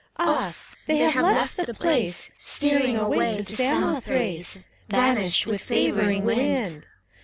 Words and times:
Off 0.17 0.71
I 0.71 0.77
they 0.91 0.97
have 0.97 1.23
left 1.23 1.57
the 1.57 1.75
place, 1.75 2.31
Steering 2.35 2.97
away 2.97 3.33
to 3.33 3.43
Samothrace, 3.43 4.57
Vanished 4.89 5.45
with 5.45 5.61
favoring 5.61 6.25
wind. 6.25 6.87